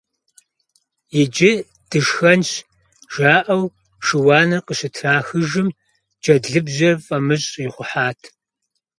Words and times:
Иджы 1.21 1.51
дышхэнщ!- 1.89 2.49
жаӀэу 3.13 3.63
шыуаныр 4.05 4.61
къыщытрахыжым, 4.67 5.67
джэдлыбжьэр 6.21 6.95
фӀамыщӀ 7.05 7.53
ихъухьат. 7.67 8.19